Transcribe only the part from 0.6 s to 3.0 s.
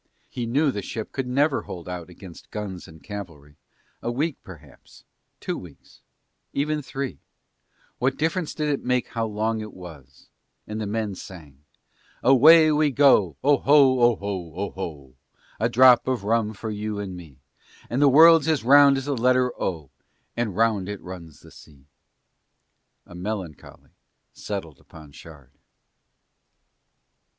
that the ship could never hold out against guns